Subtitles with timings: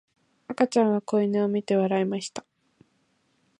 [0.47, 2.43] 赤ちゃんは子犬を見て笑いました。